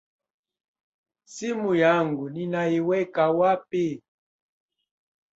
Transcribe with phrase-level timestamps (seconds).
[1.33, 3.85] Simu yangu nnnaiweka wapi?